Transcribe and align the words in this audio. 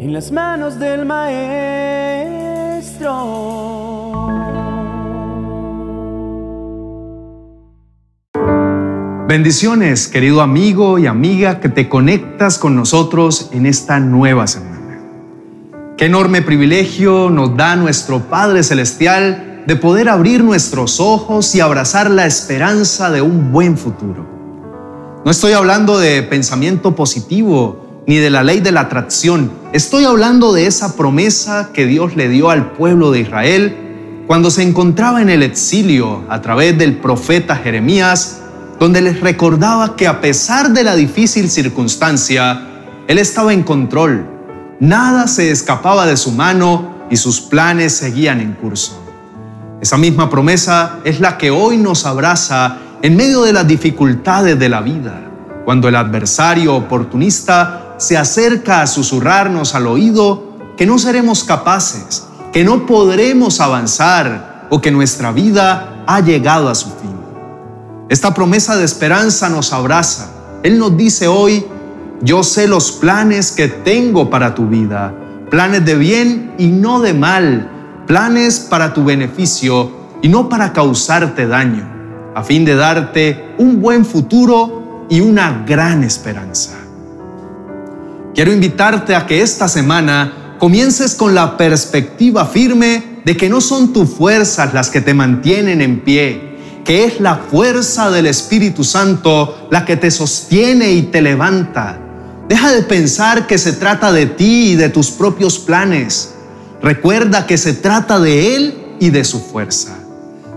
en 0.00 0.12
las 0.14 0.32
manos 0.32 0.78
del 0.78 1.04
Maestro. 1.04 1.50
Bendiciones, 9.28 10.08
querido 10.08 10.40
amigo 10.40 10.98
y 10.98 11.06
amiga 11.06 11.60
que 11.60 11.68
te 11.68 11.90
conectas 11.90 12.56
con 12.56 12.74
nosotros 12.76 13.50
en 13.52 13.66
esta 13.66 14.00
nueva 14.00 14.46
semana. 14.46 15.02
Qué 15.98 16.06
enorme 16.06 16.40
privilegio 16.40 17.28
nos 17.28 17.54
da 17.54 17.76
nuestro 17.76 18.20
Padre 18.20 18.62
Celestial 18.62 19.64
de 19.66 19.76
poder 19.76 20.08
abrir 20.08 20.42
nuestros 20.42 20.98
ojos 20.98 21.54
y 21.54 21.60
abrazar 21.60 22.10
la 22.10 22.24
esperanza 22.24 23.10
de 23.10 23.20
un 23.20 23.52
buen 23.52 23.76
futuro. 23.76 24.26
No 25.26 25.30
estoy 25.30 25.52
hablando 25.52 25.98
de 25.98 26.22
pensamiento 26.22 26.96
positivo 26.96 28.02
ni 28.06 28.16
de 28.16 28.30
la 28.30 28.42
ley 28.42 28.60
de 28.60 28.72
la 28.72 28.80
atracción. 28.80 29.59
Estoy 29.72 30.04
hablando 30.04 30.52
de 30.52 30.66
esa 30.66 30.96
promesa 30.96 31.70
que 31.72 31.86
Dios 31.86 32.16
le 32.16 32.28
dio 32.28 32.50
al 32.50 32.72
pueblo 32.72 33.12
de 33.12 33.20
Israel 33.20 33.76
cuando 34.26 34.50
se 34.50 34.64
encontraba 34.64 35.22
en 35.22 35.30
el 35.30 35.44
exilio 35.44 36.24
a 36.28 36.42
través 36.42 36.76
del 36.76 36.96
profeta 36.96 37.54
Jeremías 37.54 38.40
donde 38.80 39.00
les 39.00 39.20
recordaba 39.20 39.94
que 39.94 40.08
a 40.08 40.20
pesar 40.20 40.72
de 40.72 40.82
la 40.82 40.96
difícil 40.96 41.48
circunstancia, 41.48 42.66
Él 43.06 43.18
estaba 43.18 43.52
en 43.52 43.62
control. 43.62 44.26
Nada 44.80 45.28
se 45.28 45.52
escapaba 45.52 46.04
de 46.04 46.16
su 46.16 46.32
mano 46.32 47.06
y 47.08 47.16
sus 47.16 47.40
planes 47.40 47.94
seguían 47.94 48.40
en 48.40 48.54
curso. 48.54 49.00
Esa 49.80 49.98
misma 49.98 50.30
promesa 50.30 50.98
es 51.04 51.20
la 51.20 51.38
que 51.38 51.52
hoy 51.52 51.76
nos 51.76 52.06
abraza 52.06 52.78
en 53.02 53.16
medio 53.16 53.42
de 53.42 53.52
las 53.52 53.68
dificultades 53.68 54.58
de 54.58 54.68
la 54.68 54.80
vida, 54.80 55.30
cuando 55.64 55.86
el 55.86 55.94
adversario 55.94 56.74
oportunista 56.74 57.89
se 58.00 58.16
acerca 58.16 58.80
a 58.80 58.86
susurrarnos 58.86 59.74
al 59.74 59.86
oído 59.86 60.56
que 60.78 60.86
no 60.86 60.98
seremos 60.98 61.44
capaces, 61.44 62.24
que 62.50 62.64
no 62.64 62.86
podremos 62.86 63.60
avanzar 63.60 64.66
o 64.70 64.80
que 64.80 64.90
nuestra 64.90 65.32
vida 65.32 66.02
ha 66.06 66.20
llegado 66.20 66.70
a 66.70 66.74
su 66.74 66.86
fin. 66.86 67.14
Esta 68.08 68.32
promesa 68.32 68.78
de 68.78 68.86
esperanza 68.86 69.50
nos 69.50 69.74
abraza. 69.74 70.30
Él 70.62 70.78
nos 70.78 70.96
dice 70.96 71.28
hoy, 71.28 71.66
yo 72.22 72.42
sé 72.42 72.66
los 72.66 72.90
planes 72.90 73.52
que 73.52 73.68
tengo 73.68 74.30
para 74.30 74.54
tu 74.54 74.66
vida, 74.66 75.14
planes 75.50 75.84
de 75.84 75.96
bien 75.96 76.54
y 76.56 76.68
no 76.68 77.00
de 77.00 77.12
mal, 77.12 77.70
planes 78.06 78.60
para 78.60 78.94
tu 78.94 79.04
beneficio 79.04 79.90
y 80.22 80.28
no 80.28 80.48
para 80.48 80.72
causarte 80.72 81.46
daño, 81.46 81.86
a 82.34 82.42
fin 82.42 82.64
de 82.64 82.76
darte 82.76 83.54
un 83.58 83.82
buen 83.82 84.06
futuro 84.06 85.06
y 85.10 85.20
una 85.20 85.64
gran 85.66 86.02
esperanza. 86.02 86.79
Quiero 88.34 88.52
invitarte 88.52 89.14
a 89.14 89.26
que 89.26 89.42
esta 89.42 89.68
semana 89.68 90.56
comiences 90.58 91.14
con 91.14 91.34
la 91.34 91.56
perspectiva 91.56 92.46
firme 92.46 93.22
de 93.24 93.36
que 93.36 93.48
no 93.48 93.60
son 93.60 93.92
tus 93.92 94.08
fuerzas 94.08 94.72
las 94.72 94.88
que 94.88 95.00
te 95.00 95.14
mantienen 95.14 95.80
en 95.80 96.00
pie, 96.00 96.58
que 96.84 97.04
es 97.04 97.20
la 97.20 97.36
fuerza 97.36 98.10
del 98.10 98.26
Espíritu 98.26 98.84
Santo 98.84 99.68
la 99.70 99.84
que 99.84 99.96
te 99.96 100.10
sostiene 100.10 100.92
y 100.92 101.02
te 101.02 101.22
levanta. 101.22 101.98
Deja 102.48 102.72
de 102.72 102.82
pensar 102.82 103.46
que 103.46 103.58
se 103.58 103.72
trata 103.72 104.12
de 104.12 104.26
ti 104.26 104.72
y 104.72 104.76
de 104.76 104.88
tus 104.88 105.10
propios 105.10 105.58
planes. 105.58 106.34
Recuerda 106.82 107.46
que 107.46 107.58
se 107.58 107.72
trata 107.72 108.20
de 108.20 108.54
Él 108.54 108.96
y 109.00 109.10
de 109.10 109.24
su 109.24 109.40
fuerza. 109.40 109.96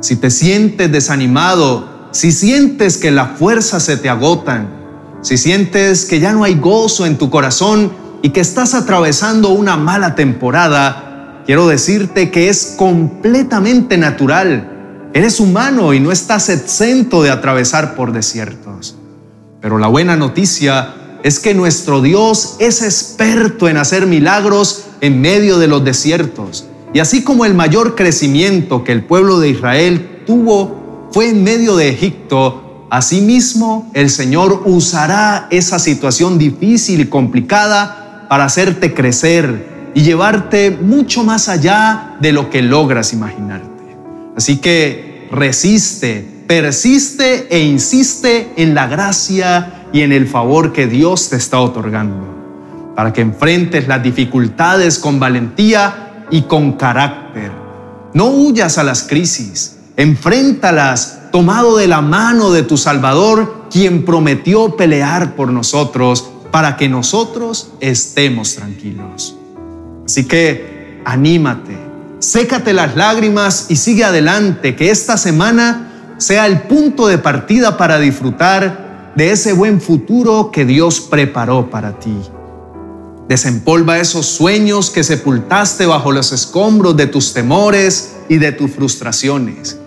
Si 0.00 0.16
te 0.16 0.30
sientes 0.30 0.90
desanimado, 0.90 2.08
si 2.10 2.32
sientes 2.32 2.96
que 2.96 3.10
las 3.10 3.38
fuerzas 3.38 3.84
se 3.84 3.96
te 3.96 4.08
agotan, 4.08 4.79
si 5.22 5.36
sientes 5.36 6.04
que 6.04 6.20
ya 6.20 6.32
no 6.32 6.44
hay 6.44 6.54
gozo 6.54 7.06
en 7.06 7.18
tu 7.18 7.30
corazón 7.30 7.92
y 8.22 8.30
que 8.30 8.40
estás 8.40 8.74
atravesando 8.74 9.50
una 9.50 9.76
mala 9.76 10.14
temporada, 10.14 11.42
quiero 11.46 11.68
decirte 11.68 12.30
que 12.30 12.48
es 12.48 12.74
completamente 12.76 13.98
natural 13.98 14.70
Eres 15.12 15.40
humano 15.40 15.92
y 15.92 15.98
no 15.98 16.12
estás 16.12 16.48
exento 16.48 17.24
de 17.24 17.30
atravesar 17.30 17.96
por 17.96 18.12
desiertos. 18.12 18.94
Pero 19.60 19.76
la 19.78 19.88
buena 19.88 20.14
noticia 20.14 21.18
es 21.24 21.40
que 21.40 21.52
nuestro 21.52 22.00
Dios 22.00 22.54
es 22.60 22.80
experto 22.82 23.68
en 23.68 23.76
hacer 23.76 24.06
milagros 24.06 24.84
en 25.00 25.20
medio 25.20 25.58
de 25.58 25.66
los 25.66 25.84
desiertos. 25.84 26.66
Y 26.94 27.00
así 27.00 27.24
como 27.24 27.44
el 27.44 27.54
mayor 27.54 27.96
crecimiento 27.96 28.84
que 28.84 28.92
el 28.92 29.04
pueblo 29.04 29.40
de 29.40 29.48
Israel 29.48 30.22
tuvo 30.26 31.08
fue 31.10 31.30
en 31.30 31.42
medio 31.42 31.74
de 31.74 31.88
Egipto, 31.88 32.69
asimismo 32.90 33.90
el 33.94 34.10
Señor 34.10 34.62
usará 34.66 35.46
esa 35.50 35.78
situación 35.78 36.38
difícil 36.38 37.00
y 37.00 37.06
complicada 37.06 38.26
para 38.28 38.44
hacerte 38.44 38.92
crecer 38.92 39.90
y 39.94 40.02
llevarte 40.02 40.70
mucho 40.70 41.24
más 41.24 41.48
allá 41.48 42.16
de 42.20 42.32
lo 42.32 42.50
que 42.50 42.62
logras 42.62 43.12
imaginarte. 43.12 43.68
Así 44.36 44.58
que 44.58 45.28
resiste, 45.30 46.44
persiste 46.46 47.46
e 47.50 47.60
insiste 47.60 48.52
en 48.56 48.74
la 48.74 48.86
gracia 48.86 49.86
y 49.92 50.02
en 50.02 50.12
el 50.12 50.26
favor 50.26 50.72
que 50.72 50.86
Dios 50.86 51.30
te 51.30 51.36
está 51.36 51.60
otorgando, 51.60 52.92
para 52.96 53.12
que 53.12 53.20
enfrentes 53.20 53.88
las 53.88 54.02
dificultades 54.02 54.98
con 54.98 55.18
valentía 55.18 56.26
y 56.30 56.42
con 56.42 56.72
carácter. 56.72 57.50
No 58.14 58.26
huyas 58.26 58.78
a 58.78 58.84
las 58.84 59.04
crisis, 59.04 59.76
enfréntalas 59.96 61.19
tomado 61.30 61.76
de 61.76 61.88
la 61.88 62.00
mano 62.00 62.50
de 62.50 62.62
tu 62.62 62.76
Salvador, 62.76 63.66
quien 63.70 64.04
prometió 64.04 64.76
pelear 64.76 65.36
por 65.36 65.52
nosotros 65.52 66.30
para 66.50 66.76
que 66.76 66.88
nosotros 66.88 67.70
estemos 67.80 68.54
tranquilos. 68.54 69.36
Así 70.04 70.26
que 70.26 71.00
anímate 71.04 71.90
sécate 72.20 72.74
las 72.74 72.96
lágrimas 72.96 73.66
y 73.70 73.76
sigue 73.76 74.04
adelante, 74.04 74.76
que 74.76 74.90
esta 74.90 75.16
semana 75.16 76.14
sea 76.18 76.46
el 76.46 76.62
punto 76.62 77.06
de 77.08 77.18
partida 77.18 77.76
para 77.76 77.98
disfrutar 77.98 79.12
de 79.16 79.32
ese 79.32 79.54
buen 79.54 79.80
futuro 79.80 80.50
que 80.52 80.64
Dios 80.64 81.00
preparó 81.00 81.70
para 81.70 81.98
ti. 81.98 82.16
Desempolva 83.26 83.98
esos 83.98 84.26
sueños 84.26 84.90
que 84.90 85.02
sepultaste 85.02 85.86
bajo 85.86 86.12
los 86.12 86.32
escombros 86.32 86.96
de 86.96 87.06
tus 87.06 87.32
temores 87.32 88.16
y 88.28 88.36
de 88.36 88.52
tus 88.52 88.70
frustraciones. 88.70 89.78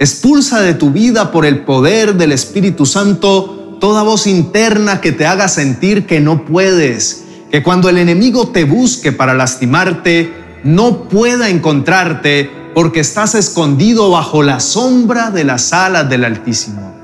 Expulsa 0.00 0.62
de 0.62 0.72
tu 0.72 0.92
vida 0.92 1.30
por 1.30 1.44
el 1.44 1.60
poder 1.60 2.14
del 2.14 2.32
Espíritu 2.32 2.86
Santo 2.86 3.76
toda 3.82 4.02
voz 4.02 4.26
interna 4.26 5.02
que 5.02 5.12
te 5.12 5.26
haga 5.26 5.46
sentir 5.46 6.06
que 6.06 6.20
no 6.20 6.46
puedes, 6.46 7.24
que 7.50 7.62
cuando 7.62 7.90
el 7.90 7.98
enemigo 7.98 8.48
te 8.48 8.64
busque 8.64 9.12
para 9.12 9.34
lastimarte, 9.34 10.32
no 10.64 11.02
pueda 11.02 11.50
encontrarte 11.50 12.50
porque 12.74 13.00
estás 13.00 13.34
escondido 13.34 14.08
bajo 14.08 14.42
la 14.42 14.60
sombra 14.60 15.30
de 15.30 15.44
las 15.44 15.74
alas 15.74 16.08
del 16.08 16.24
Altísimo. 16.24 16.94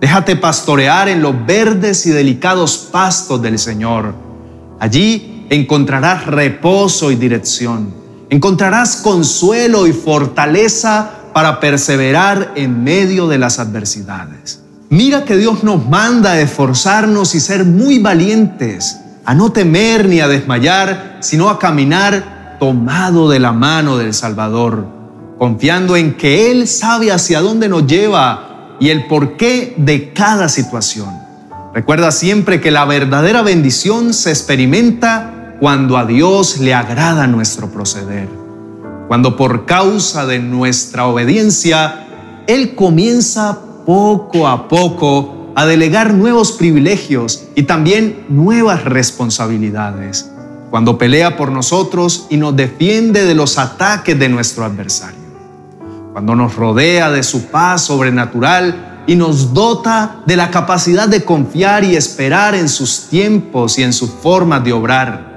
Déjate 0.00 0.34
pastorear 0.34 1.08
en 1.08 1.22
los 1.22 1.46
verdes 1.46 2.04
y 2.06 2.10
delicados 2.10 2.88
pastos 2.90 3.40
del 3.40 3.60
Señor. 3.60 4.12
Allí 4.80 5.46
encontrarás 5.50 6.26
reposo 6.26 7.12
y 7.12 7.14
dirección. 7.14 7.94
Encontrarás 8.28 8.96
consuelo 8.96 9.86
y 9.86 9.92
fortaleza 9.92 11.19
para 11.32 11.60
perseverar 11.60 12.52
en 12.56 12.82
medio 12.84 13.28
de 13.28 13.38
las 13.38 13.58
adversidades. 13.58 14.60
Mira 14.88 15.24
que 15.24 15.36
Dios 15.36 15.62
nos 15.62 15.88
manda 15.88 16.32
a 16.32 16.40
esforzarnos 16.40 17.34
y 17.34 17.40
ser 17.40 17.64
muy 17.64 17.98
valientes, 18.00 18.98
a 19.24 19.34
no 19.34 19.52
temer 19.52 20.08
ni 20.08 20.20
a 20.20 20.28
desmayar, 20.28 21.18
sino 21.20 21.48
a 21.48 21.58
caminar 21.58 22.56
tomado 22.58 23.30
de 23.30 23.38
la 23.38 23.52
mano 23.52 23.96
del 23.96 24.12
Salvador, 24.12 24.86
confiando 25.38 25.96
en 25.96 26.16
que 26.16 26.50
Él 26.50 26.66
sabe 26.66 27.12
hacia 27.12 27.40
dónde 27.40 27.68
nos 27.68 27.86
lleva 27.86 28.76
y 28.80 28.88
el 28.88 29.06
porqué 29.06 29.74
de 29.76 30.12
cada 30.12 30.48
situación. 30.48 31.08
Recuerda 31.72 32.10
siempre 32.10 32.60
que 32.60 32.70
la 32.70 32.84
verdadera 32.84 33.42
bendición 33.42 34.12
se 34.12 34.30
experimenta 34.30 35.54
cuando 35.60 35.98
a 35.98 36.04
Dios 36.04 36.58
le 36.58 36.74
agrada 36.74 37.26
nuestro 37.26 37.70
proceder, 37.70 38.28
cuando 39.10 39.36
por 39.36 39.66
causa 39.66 40.24
de 40.24 40.38
nuestra 40.38 41.04
obediencia, 41.08 42.06
Él 42.46 42.76
comienza 42.76 43.58
poco 43.84 44.46
a 44.46 44.68
poco 44.68 45.50
a 45.56 45.66
delegar 45.66 46.14
nuevos 46.14 46.52
privilegios 46.52 47.48
y 47.56 47.64
también 47.64 48.24
nuevas 48.28 48.84
responsabilidades 48.84 50.30
cuando 50.70 50.96
pelea 50.96 51.36
por 51.36 51.50
nosotros 51.50 52.28
y 52.30 52.36
nos 52.36 52.54
defiende 52.54 53.24
de 53.24 53.34
los 53.34 53.58
ataques 53.58 54.16
de 54.16 54.28
nuestro 54.28 54.64
adversario, 54.64 55.18
cuando 56.12 56.36
nos 56.36 56.54
rodea 56.54 57.10
de 57.10 57.24
su 57.24 57.46
paz 57.46 57.82
sobrenatural 57.82 59.02
y 59.08 59.16
nos 59.16 59.52
dota 59.52 60.20
de 60.24 60.36
la 60.36 60.52
capacidad 60.52 61.08
de 61.08 61.24
confiar 61.24 61.82
y 61.82 61.96
esperar 61.96 62.54
en 62.54 62.68
sus 62.68 63.08
tiempos 63.08 63.76
y 63.76 63.82
en 63.82 63.92
sus 63.92 64.08
formas 64.08 64.62
de 64.62 64.72
obrar. 64.72 65.30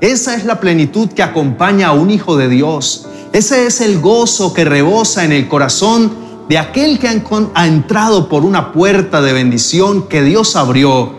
Esa 0.00 0.34
es 0.34 0.44
la 0.44 0.60
plenitud 0.60 1.08
que 1.08 1.22
acompaña 1.22 1.88
a 1.88 1.92
un 1.92 2.10
hijo 2.10 2.36
de 2.38 2.48
Dios. 2.48 3.06
Ese 3.32 3.66
es 3.66 3.80
el 3.80 4.00
gozo 4.00 4.54
que 4.54 4.64
rebosa 4.64 5.24
en 5.24 5.32
el 5.32 5.48
corazón 5.48 6.10
de 6.48 6.56
aquel 6.56 6.98
que 6.98 7.08
ha 7.08 7.66
entrado 7.66 8.28
por 8.28 8.44
una 8.44 8.72
puerta 8.72 9.20
de 9.20 9.34
bendición 9.34 10.08
que 10.08 10.22
Dios 10.22 10.56
abrió 10.56 11.12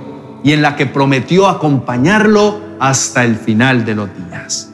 y 0.43 0.53
en 0.53 0.61
la 0.61 0.75
que 0.75 0.87
prometió 0.87 1.47
acompañarlo 1.47 2.59
hasta 2.79 3.23
el 3.23 3.35
final 3.35 3.85
de 3.85 3.95
los 3.95 4.09
días. 4.15 4.71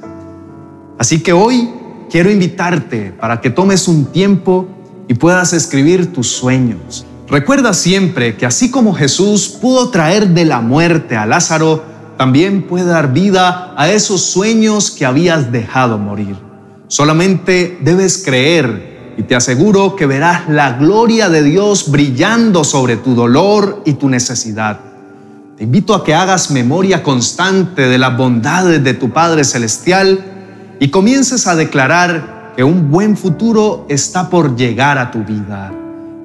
Así 0.97 1.21
que 1.21 1.33
hoy 1.33 1.69
quiero 2.09 2.31
invitarte 2.31 3.11
para 3.11 3.41
que 3.41 3.49
tomes 3.49 3.89
un 3.89 4.05
tiempo 4.05 4.67
y 5.09 5.15
puedas 5.15 5.51
escribir 5.51 6.13
tus 6.13 6.27
sueños. 6.27 7.05
Recuerda 7.27 7.73
siempre 7.73 8.37
que 8.37 8.45
así 8.45 8.71
como 8.71 8.93
Jesús 8.93 9.49
pudo 9.49 9.89
traer 9.89 10.29
de 10.29 10.45
la 10.45 10.61
muerte 10.61 11.17
a 11.17 11.25
Lázaro, 11.25 11.83
también 12.17 12.63
puede 12.63 12.85
dar 12.85 13.11
vida 13.11 13.73
a 13.75 13.89
esos 13.89 14.21
sueños 14.21 14.89
que 14.89 15.05
habías 15.05 15.51
dejado 15.51 15.97
morir. 15.97 16.44
Solamente 16.87 17.79
debes 17.81 18.21
creer 18.23 19.13
y 19.17 19.23
te 19.23 19.35
aseguro 19.35 19.95
que 19.95 20.05
verás 20.05 20.49
la 20.49 20.73
gloria 20.73 21.29
de 21.29 21.41
Dios 21.41 21.89
brillando 21.89 22.63
sobre 22.63 22.97
tu 22.97 23.15
dolor 23.15 23.81
y 23.85 23.93
tu 23.93 24.09
necesidad. 24.09 24.79
Te 25.57 25.63
invito 25.63 25.95
a 25.95 26.03
que 26.03 26.13
hagas 26.13 26.51
memoria 26.51 27.01
constante 27.01 27.83
de 27.83 27.97
las 27.97 28.15
bondades 28.15 28.83
de 28.83 28.93
tu 28.93 29.11
Padre 29.11 29.45
Celestial 29.45 30.19
y 30.79 30.89
comiences 30.89 31.47
a 31.47 31.55
declarar 31.55 32.53
que 32.55 32.63
un 32.63 32.91
buen 32.91 33.17
futuro 33.17 33.85
está 33.89 34.29
por 34.29 34.55
llegar 34.55 34.97
a 34.97 35.11
tu 35.11 35.23
vida, 35.23 35.73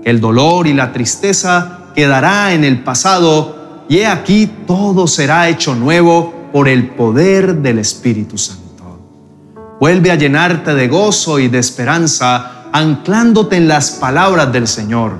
que 0.02 0.10
el 0.10 0.20
dolor 0.20 0.66
y 0.66 0.74
la 0.74 0.92
tristeza 0.92 1.78
quedará 1.94 2.52
en 2.52 2.64
el 2.64 2.82
pasado 2.82 3.84
y 3.88 3.98
he 3.98 4.06
aquí 4.06 4.50
todo 4.66 5.06
será 5.06 5.48
hecho 5.48 5.74
nuevo 5.74 6.34
por 6.52 6.68
el 6.68 6.90
poder 6.90 7.56
del 7.56 7.78
Espíritu 7.78 8.36
Santo. 8.36 8.69
Vuelve 9.80 10.10
a 10.10 10.14
llenarte 10.14 10.74
de 10.74 10.88
gozo 10.88 11.38
y 11.38 11.48
de 11.48 11.58
esperanza, 11.58 12.66
anclándote 12.70 13.56
en 13.56 13.66
las 13.66 13.92
palabras 13.92 14.52
del 14.52 14.68
Señor. 14.68 15.12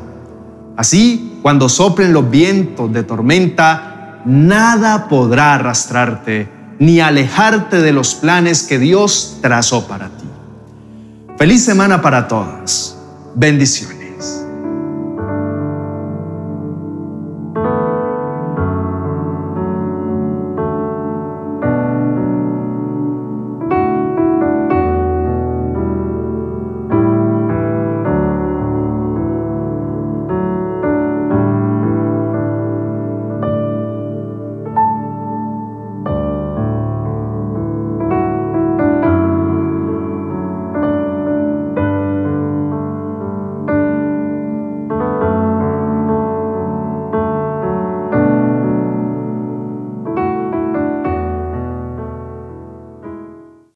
Así, 0.77 1.39
cuando 1.41 1.69
soplen 1.71 2.13
los 2.13 2.31
vientos 2.31 2.93
de 2.93 3.03
tormenta, 3.03 4.21
nada 4.27 5.09
podrá 5.09 5.55
arrastrarte 5.55 6.77
ni 6.79 7.01
alejarte 7.01 7.81
de 7.81 7.93
los 7.93 8.15
planes 8.15 8.63
que 8.63 8.79
Dios 8.79 9.39
trazó 9.41 9.87
para 9.87 10.09
ti. 10.09 10.27
Feliz 11.39 11.65
semana 11.65 12.03
para 12.03 12.29
todas. 12.29 12.97
Bendiciones. 13.35 14.00